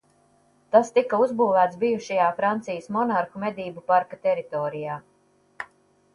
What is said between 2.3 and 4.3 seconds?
Francijas monarhu medību parka